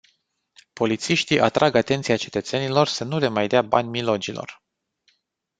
Polițiștii 0.73 1.39
atrag 1.41 1.75
atenția 1.75 2.17
cetățenilor 2.17 2.87
să 2.87 3.03
nu 3.03 3.17
le 3.17 3.27
mai 3.27 3.47
dea 3.47 3.61
bani 3.61 3.87
milogilor. 3.89 4.63